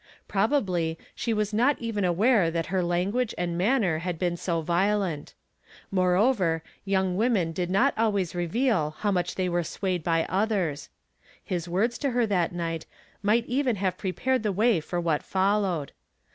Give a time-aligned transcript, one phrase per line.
[0.27, 4.61] Probably she was not even aware that her lan guage and manner had been so
[4.61, 5.35] violent.
[5.91, 10.71] More over, young women did not always reveal how much they were swayed by othei
[10.71, 10.89] s.
[11.43, 12.87] His words to her that night
[13.21, 15.91] might even ha've prepared the way for what followed.